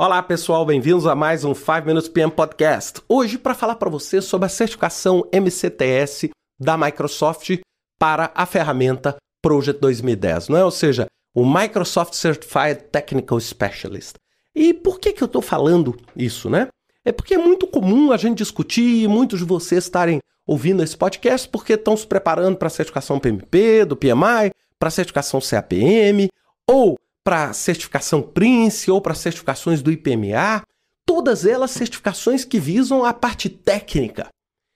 Olá 0.00 0.22
pessoal, 0.22 0.64
bem-vindos 0.64 1.08
a 1.08 1.16
mais 1.16 1.44
um 1.44 1.52
5 1.52 1.84
Minutes 1.84 2.08
PM 2.08 2.30
Podcast. 2.30 3.02
Hoje 3.08 3.36
para 3.36 3.52
falar 3.52 3.74
para 3.74 3.90
você 3.90 4.22
sobre 4.22 4.46
a 4.46 4.48
certificação 4.48 5.28
MCTS 5.32 6.30
da 6.56 6.78
Microsoft 6.78 7.58
para 7.98 8.30
a 8.32 8.46
ferramenta 8.46 9.16
Project 9.42 9.80
2010, 9.80 10.50
não 10.50 10.56
é? 10.56 10.64
Ou 10.64 10.70
seja, 10.70 11.08
o 11.34 11.44
Microsoft 11.44 12.14
Certified 12.14 12.84
Technical 12.92 13.40
Specialist. 13.40 14.14
E 14.54 14.72
por 14.72 15.00
que 15.00 15.12
que 15.12 15.20
eu 15.20 15.26
estou 15.26 15.42
falando 15.42 15.96
isso, 16.14 16.48
né? 16.48 16.68
É 17.04 17.10
porque 17.10 17.34
é 17.34 17.38
muito 17.38 17.66
comum 17.66 18.12
a 18.12 18.16
gente 18.16 18.38
discutir 18.38 19.02
e 19.02 19.08
muitos 19.08 19.40
de 19.40 19.44
vocês 19.44 19.82
estarem 19.82 20.20
ouvindo 20.46 20.80
esse 20.80 20.96
podcast 20.96 21.48
porque 21.48 21.72
estão 21.72 21.96
se 21.96 22.06
preparando 22.06 22.56
para 22.56 22.68
a 22.68 22.70
certificação 22.70 23.18
PMP, 23.18 23.84
do 23.84 23.96
PMI, 23.96 24.52
para 24.78 24.90
a 24.90 24.92
certificação 24.92 25.40
CAPM, 25.40 26.28
ou 26.68 26.96
para 27.28 27.52
certificação 27.52 28.22
Prince, 28.22 28.90
ou 28.90 29.02
para 29.02 29.14
certificações 29.14 29.82
do 29.82 29.92
IPMA, 29.92 30.62
todas 31.04 31.44
elas 31.44 31.72
certificações 31.72 32.42
que 32.42 32.58
visam 32.58 33.04
a 33.04 33.12
parte 33.12 33.50
técnica. 33.50 34.28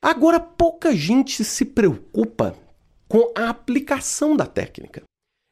Agora, 0.04 0.38
pouca 0.38 0.94
gente 0.94 1.42
se 1.44 1.64
preocupa 1.64 2.54
com 3.08 3.32
a 3.34 3.48
aplicação 3.48 4.36
da 4.36 4.44
técnica. 4.44 5.02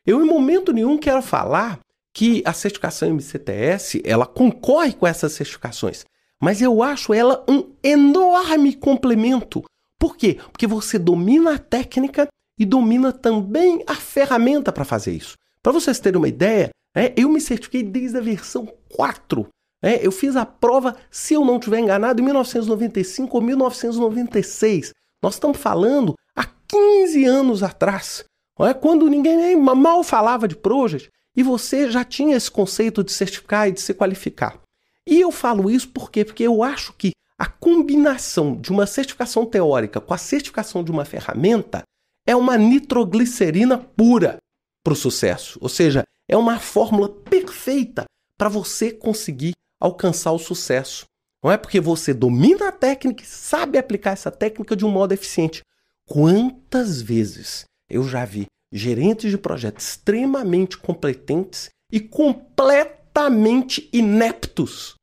Eu, 0.07 0.23
em 0.23 0.29
momento 0.29 0.75
nenhum, 0.75 0.99
quero 0.99 1.23
falar 1.23 1.81
que 2.15 2.43
a 2.45 2.53
certificação 2.53 3.09
MCTS 3.09 4.03
ela 4.05 4.27
concorre 4.27 4.93
com 4.93 5.07
essas 5.07 5.33
certificações, 5.33 6.05
mas 6.39 6.61
eu 6.61 6.83
acho 6.83 7.15
ela 7.15 7.43
um 7.49 7.73
enorme 7.83 8.75
complemento 8.75 9.65
por 10.01 10.17
quê? 10.17 10.39
Porque 10.51 10.67
você 10.67 10.99
domina 10.99 11.57
a 11.57 11.59
técnica 11.59 12.27
e 12.59 12.65
domina 12.65 13.13
também 13.13 13.85
a 13.87 13.95
ferramenta 13.95 14.73
para 14.73 14.85
fazer 14.85 15.13
isso. 15.13 15.37
Para 15.63 15.73
vocês 15.73 16.01
terem 16.01 16.17
uma 16.17 16.29
ideia, 16.29 16.71
é, 16.95 17.13
eu 17.17 17.29
me 17.29 17.41
certifiquei 17.41 17.83
desde 17.83 18.19
a 18.19 18.21
versão 18.21 18.67
4. 18.95 19.47
É, 19.83 20.05
eu 20.05 20.13
fiz 20.13 20.37
a 20.37 20.45
prova, 20.45 20.97
se 21.11 21.35
eu 21.35 21.45
não 21.45 21.57
estiver 21.57 21.79
enganado, 21.79 22.21
em 22.21 22.25
1995 22.25 23.37
ou 23.37 23.43
1996. 23.43 24.93
Nós 25.23 25.35
estamos 25.35 25.59
falando 25.59 26.15
há 26.37 26.45
15 26.69 27.25
anos 27.25 27.63
atrás, 27.63 28.25
é, 28.61 28.75
quando 28.75 29.09
ninguém 29.09 29.37
nem 29.37 29.57
mal 29.57 30.03
falava 30.03 30.47
de 30.47 30.57
Project 30.57 31.09
e 31.37 31.43
você 31.43 31.91
já 31.91 32.05
tinha 32.05 32.37
esse 32.37 32.51
conceito 32.51 33.05
de 33.05 33.13
certificar 33.13 33.69
e 33.69 33.73
de 33.73 33.81
se 33.81 33.95
qualificar. 33.95 34.59
E 35.07 35.21
eu 35.21 35.31
falo 35.31 35.71
isso 35.71 35.89
por 35.89 36.11
quê? 36.11 36.25
Porque 36.25 36.43
eu 36.43 36.63
acho 36.63 36.93
que 36.93 37.13
a 37.39 37.47
combinação 37.47 38.55
de 38.55 38.71
uma 38.71 38.87
certificação 38.87 39.47
teórica 39.47 40.01
com 40.01 40.13
a 40.13 40.19
certificação 40.19 40.85
de 40.85 40.91
uma 40.91 41.07
ferramenta 41.07 41.83
é 42.27 42.37
uma 42.37 42.59
nitroglicerina 42.59 43.79
pura 43.79 44.37
para 44.85 44.93
o 44.93 44.97
sucesso. 44.97 45.59
Ou 45.63 45.69
seja, 45.69 46.05
é 46.31 46.37
uma 46.37 46.61
fórmula 46.61 47.09
perfeita 47.09 48.05
para 48.39 48.49
você 48.49 48.93
conseguir 48.93 49.53
alcançar 49.81 50.31
o 50.31 50.39
sucesso. 50.39 51.05
Não 51.43 51.51
é 51.51 51.57
porque 51.57 51.81
você 51.81 52.15
domina 52.15 52.69
a 52.69 52.73
técnica 52.73 53.25
e 53.25 53.27
sabe 53.27 53.77
aplicar 53.77 54.13
essa 54.13 54.31
técnica 54.31 54.77
de 54.77 54.87
um 54.87 54.91
modo 54.91 55.13
eficiente. 55.13 55.63
Quantas 56.07 57.03
vezes 57.03 57.65
eu 57.89 58.05
já 58.05 58.25
vi 58.25 58.47
gerentes 58.73 59.33
de 59.33 59.39
projetos 59.39 59.85
extremamente 59.89 60.79
competentes 60.79 61.69
e 61.93 61.99
completamente 61.99 63.91
ineptos 63.93 64.95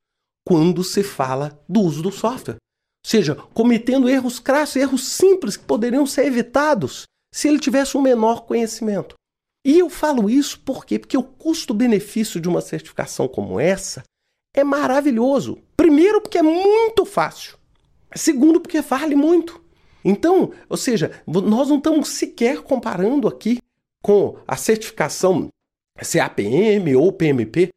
quando 0.45 0.81
se 0.81 1.03
fala 1.03 1.61
do 1.67 1.81
uso 1.81 2.01
do 2.01 2.11
software. 2.11 2.55
Ou 2.55 3.09
seja, 3.09 3.35
cometendo 3.53 4.07
erros 4.07 4.39
crassos, 4.39 4.77
erros 4.77 5.05
simples 5.05 5.57
que 5.57 5.65
poderiam 5.65 6.05
ser 6.05 6.25
evitados 6.25 7.03
se 7.33 7.49
ele 7.49 7.59
tivesse 7.59 7.97
um 7.97 8.01
menor 8.01 8.45
conhecimento. 8.45 9.17
E 9.65 9.79
eu 9.79 9.89
falo 9.89 10.29
isso 10.29 10.59
por 10.61 10.85
quê? 10.85 10.97
Porque 10.97 11.17
o 11.17 11.23
custo-benefício 11.23 12.39
de 12.39 12.47
uma 12.47 12.61
certificação 12.61 13.27
como 13.27 13.59
essa 13.59 14.03
é 14.53 14.63
maravilhoso. 14.63 15.59
Primeiro, 15.75 16.21
porque 16.21 16.37
é 16.37 16.43
muito 16.43 17.05
fácil. 17.05 17.57
Segundo, 18.15 18.59
porque 18.59 18.81
vale 18.81 19.15
muito. 19.15 19.61
Então, 20.03 20.51
ou 20.69 20.77
seja, 20.77 21.21
nós 21.27 21.69
não 21.69 21.77
estamos 21.77 22.09
sequer 22.09 22.61
comparando 22.61 23.27
aqui 23.27 23.59
com 24.01 24.37
a 24.47 24.55
certificação 24.55 25.49
CAPM 25.97 26.95
ou 26.95 27.11
PMP. 27.11 27.69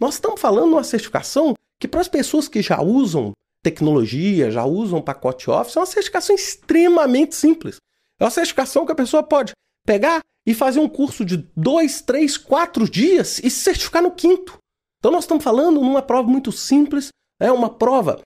Nós 0.00 0.14
estamos 0.14 0.40
falando 0.40 0.68
de 0.68 0.74
uma 0.74 0.84
certificação 0.84 1.54
que 1.78 1.86
para 1.86 2.00
as 2.00 2.08
pessoas 2.08 2.48
que 2.48 2.62
já 2.62 2.80
usam 2.80 3.32
tecnologia, 3.62 4.50
já 4.50 4.64
usam 4.64 5.02
pacote 5.02 5.50
Office, 5.50 5.76
é 5.76 5.80
uma 5.80 5.86
certificação 5.86 6.34
extremamente 6.34 7.34
simples. 7.34 7.76
É 8.18 8.24
uma 8.24 8.30
certificação 8.30 8.86
que 8.86 8.92
a 8.92 8.96
pessoa 8.96 9.22
pode 9.22 9.52
pegar 9.86 10.20
e 10.46 10.54
fazer 10.54 10.80
um 10.80 10.88
curso 10.88 11.24
de 11.24 11.48
dois, 11.56 12.00
três, 12.00 12.36
quatro 12.36 12.88
dias 12.88 13.38
e 13.38 13.50
se 13.50 13.62
certificar 13.62 14.02
no 14.02 14.10
quinto. 14.10 14.58
Então 14.98 15.12
nós 15.12 15.24
estamos 15.24 15.44
falando 15.44 15.80
numa 15.80 16.02
prova 16.02 16.28
muito 16.28 16.52
simples, 16.52 17.08
é 17.40 17.50
uma 17.50 17.68
prova 17.68 18.20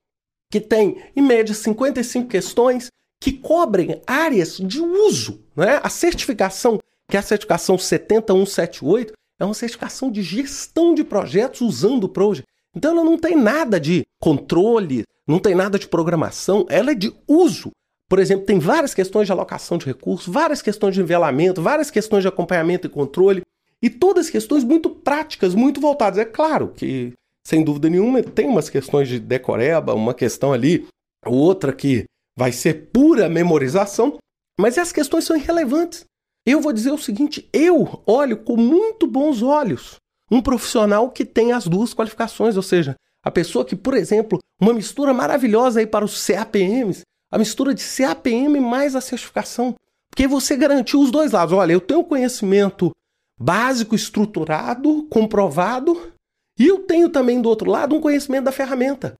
que 0.50 0.60
tem, 0.60 1.02
em 1.14 1.22
média, 1.22 1.54
55 1.54 2.28
questões 2.28 2.88
que 3.20 3.32
cobrem 3.32 4.00
áreas 4.06 4.56
de 4.56 4.80
uso. 4.80 5.44
Né? 5.56 5.80
A 5.82 5.88
certificação, 5.88 6.78
que 7.10 7.16
é 7.16 7.20
a 7.20 7.22
certificação 7.22 7.76
70178, 7.76 9.12
é 9.40 9.44
uma 9.44 9.54
certificação 9.54 10.10
de 10.10 10.22
gestão 10.22 10.94
de 10.94 11.04
projetos 11.04 11.60
usando 11.60 12.04
o 12.04 12.08
Project. 12.08 12.48
Então 12.74 12.92
ela 12.92 13.04
não 13.04 13.18
tem 13.18 13.36
nada 13.36 13.80
de 13.80 14.06
controle, 14.20 15.04
não 15.26 15.38
tem 15.38 15.54
nada 15.54 15.78
de 15.78 15.88
programação, 15.88 16.66
ela 16.68 16.92
é 16.92 16.94
de 16.94 17.12
uso. 17.26 17.70
Por 18.08 18.18
exemplo, 18.18 18.46
tem 18.46 18.58
várias 18.58 18.94
questões 18.94 19.26
de 19.26 19.32
alocação 19.32 19.76
de 19.76 19.86
recursos, 19.86 20.32
várias 20.32 20.62
questões 20.62 20.94
de 20.94 21.00
nivelamento, 21.00 21.60
várias 21.60 21.90
questões 21.90 22.22
de 22.22 22.28
acompanhamento 22.28 22.86
e 22.86 22.90
controle, 22.90 23.42
e 23.82 23.90
todas 23.90 24.30
questões 24.30 24.64
muito 24.64 24.88
práticas, 24.90 25.54
muito 25.54 25.80
voltadas. 25.80 26.18
É 26.18 26.24
claro 26.24 26.68
que, 26.68 27.12
sem 27.46 27.62
dúvida 27.62 27.90
nenhuma, 27.90 28.22
tem 28.22 28.46
umas 28.48 28.70
questões 28.70 29.08
de 29.08 29.20
decoreba, 29.20 29.94
uma 29.94 30.14
questão 30.14 30.52
ali, 30.52 30.86
outra 31.24 31.72
que 31.72 32.04
vai 32.36 32.50
ser 32.50 32.88
pura 32.92 33.28
memorização, 33.28 34.16
mas 34.58 34.78
as 34.78 34.90
questões 34.90 35.24
são 35.24 35.36
irrelevantes. 35.36 36.04
Eu 36.46 36.60
vou 36.60 36.72
dizer 36.72 36.92
o 36.92 36.98
seguinte: 36.98 37.48
eu 37.52 38.02
olho 38.06 38.38
com 38.38 38.56
muito 38.56 39.06
bons 39.06 39.42
olhos 39.42 39.96
um 40.30 40.42
profissional 40.42 41.10
que 41.10 41.24
tem 41.24 41.52
as 41.52 41.66
duas 41.66 41.94
qualificações, 41.94 42.56
ou 42.56 42.62
seja, 42.62 42.94
a 43.24 43.30
pessoa 43.30 43.64
que, 43.64 43.74
por 43.74 43.94
exemplo, 43.94 44.38
uma 44.60 44.72
mistura 44.72 45.12
maravilhosa 45.14 45.80
aí 45.80 45.86
para 45.86 46.04
os 46.04 46.26
CAPMs, 46.26 47.02
a 47.30 47.38
mistura 47.38 47.74
de 47.74 47.82
CAPM 47.82 48.60
mais 48.60 48.96
a 48.96 49.00
certificação, 49.00 49.74
porque 50.10 50.26
você 50.26 50.56
garantiu 50.56 51.00
os 51.00 51.10
dois 51.10 51.32
lados. 51.32 51.54
Olha, 51.54 51.72
eu 51.72 51.80
tenho 51.80 52.04
conhecimento 52.04 52.90
básico, 53.38 53.94
estruturado, 53.94 55.06
comprovado, 55.10 56.12
e 56.58 56.66
eu 56.66 56.80
tenho 56.80 57.08
também 57.08 57.40
do 57.40 57.48
outro 57.48 57.70
lado 57.70 57.94
um 57.94 58.00
conhecimento 58.00 58.44
da 58.44 58.52
ferramenta. 58.52 59.14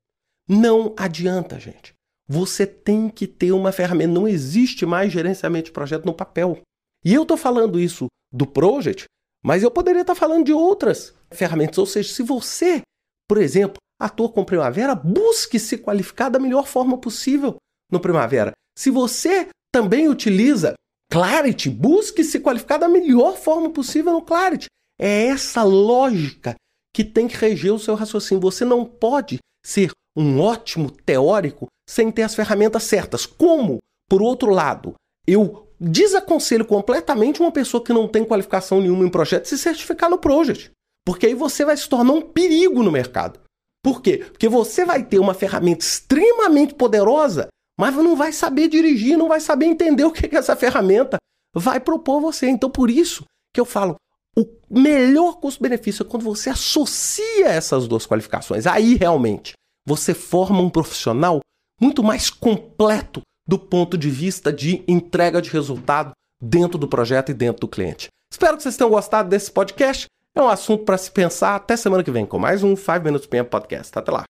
Não 0.48 0.94
adianta, 0.96 1.60
gente. 1.60 1.94
Você 2.26 2.66
tem 2.66 3.08
que 3.08 3.26
ter 3.26 3.52
uma 3.52 3.70
ferramenta. 3.70 4.12
Não 4.12 4.26
existe 4.26 4.84
mais 4.84 5.12
gerenciamento 5.12 5.66
de 5.66 5.72
projeto 5.72 6.04
no 6.04 6.14
papel. 6.14 6.60
E 7.04 7.14
eu 7.14 7.22
estou 7.22 7.36
falando 7.36 7.78
isso 7.78 8.06
do 8.32 8.46
Project 8.46 9.06
mas 9.42 9.62
eu 9.62 9.70
poderia 9.70 10.00
estar 10.00 10.14
falando 10.14 10.44
de 10.44 10.52
outras 10.52 11.14
ferramentas. 11.30 11.78
Ou 11.78 11.86
seja, 11.86 12.12
se 12.12 12.22
você, 12.22 12.82
por 13.28 13.38
exemplo, 13.38 13.76
atua 14.00 14.28
com 14.28 14.44
Primavera, 14.44 14.94
busque 14.94 15.58
se 15.58 15.78
qualificar 15.78 16.28
da 16.28 16.38
melhor 16.38 16.66
forma 16.66 16.98
possível 16.98 17.56
no 17.90 18.00
Primavera. 18.00 18.52
Se 18.76 18.90
você 18.90 19.48
também 19.72 20.08
utiliza 20.08 20.74
Clarity, 21.10 21.70
busque 21.70 22.22
se 22.22 22.40
qualificar 22.40 22.78
da 22.78 22.88
melhor 22.88 23.36
forma 23.36 23.70
possível 23.70 24.12
no 24.12 24.22
Clarity. 24.22 24.66
É 25.00 25.26
essa 25.26 25.62
lógica 25.62 26.54
que 26.94 27.04
tem 27.04 27.28
que 27.28 27.36
reger 27.36 27.72
o 27.72 27.78
seu 27.78 27.94
raciocínio. 27.94 28.40
Você 28.42 28.64
não 28.64 28.84
pode 28.84 29.38
ser 29.64 29.90
um 30.16 30.40
ótimo 30.40 30.90
teórico 30.90 31.66
sem 31.88 32.10
ter 32.10 32.22
as 32.22 32.34
ferramentas 32.34 32.82
certas. 32.82 33.24
Como, 33.24 33.78
por 34.08 34.20
outro 34.20 34.50
lado, 34.50 34.94
eu 35.26 35.68
desaconselho 35.80 36.64
completamente 36.64 37.40
uma 37.40 37.52
pessoa 37.52 37.82
que 37.82 37.92
não 37.92 38.08
tem 38.08 38.24
qualificação 38.24 38.80
nenhuma 38.80 39.04
em 39.04 39.10
projeto 39.10 39.46
se 39.46 39.56
certificar 39.56 40.10
no 40.10 40.18
Project. 40.18 40.70
Porque 41.06 41.26
aí 41.26 41.34
você 41.34 41.64
vai 41.64 41.76
se 41.76 41.88
tornar 41.88 42.12
um 42.12 42.20
perigo 42.20 42.82
no 42.82 42.92
mercado. 42.92 43.40
Por 43.82 44.02
quê? 44.02 44.18
Porque 44.18 44.48
você 44.48 44.84
vai 44.84 45.04
ter 45.04 45.18
uma 45.18 45.34
ferramenta 45.34 45.84
extremamente 45.84 46.74
poderosa, 46.74 47.48
mas 47.78 47.94
não 47.94 48.16
vai 48.16 48.32
saber 48.32 48.68
dirigir, 48.68 49.16
não 49.16 49.28
vai 49.28 49.40
saber 49.40 49.66
entender 49.66 50.04
o 50.04 50.10
que, 50.10 50.26
que 50.26 50.36
essa 50.36 50.56
ferramenta 50.56 51.16
vai 51.54 51.78
propor 51.78 52.20
você. 52.20 52.48
Então, 52.48 52.68
por 52.68 52.90
isso 52.90 53.24
que 53.54 53.60
eu 53.60 53.64
falo, 53.64 53.94
o 54.36 54.44
melhor 54.68 55.38
custo-benefício 55.40 56.02
é 56.02 56.06
quando 56.08 56.24
você 56.24 56.50
associa 56.50 57.46
essas 57.46 57.86
duas 57.86 58.06
qualificações. 58.06 58.66
Aí, 58.66 58.94
realmente, 58.94 59.52
você 59.86 60.12
forma 60.12 60.60
um 60.60 60.68
profissional 60.68 61.40
muito 61.80 62.02
mais 62.02 62.28
completo 62.28 63.22
do 63.46 63.58
ponto 63.58 63.96
de 63.96 64.10
vista 64.10 64.52
de 64.52 64.84
entrega 64.86 65.40
de 65.40 65.48
resultado 65.48 66.10
dentro 66.42 66.78
do 66.78 66.88
projeto 66.88 67.30
e 67.30 67.34
dentro 67.34 67.60
do 67.60 67.68
cliente. 67.68 68.08
Espero 68.30 68.56
que 68.56 68.62
vocês 68.62 68.76
tenham 68.76 68.90
gostado 68.90 69.28
desse 69.28 69.50
podcast. 69.50 70.06
É 70.36 70.42
um 70.42 70.48
assunto 70.48 70.84
para 70.84 70.98
se 70.98 71.10
pensar. 71.10 71.56
Até 71.56 71.76
semana 71.76 72.04
que 72.04 72.10
vem 72.10 72.26
com 72.26 72.38
mais 72.38 72.62
um 72.62 72.76
5 72.76 73.00
Minutes 73.02 73.26
PM 73.26 73.48
Podcast. 73.48 73.96
Até 73.98 74.10
lá. 74.12 74.24